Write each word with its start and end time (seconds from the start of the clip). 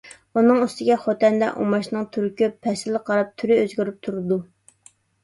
ئۇنىڭ 0.39 0.61
ئۈستىگە 0.67 0.95
خوتەندە 1.01 1.49
ئۇماچنىڭ 1.63 2.07
تۈرى 2.17 2.29
كۆپ. 2.39 2.55
پەسىلگە 2.69 3.03
قاراپ 3.11 3.29
تۈرى 3.43 3.59
ئۆزگىرىپ 3.65 4.01
تۇرىدۇ. 4.09 4.39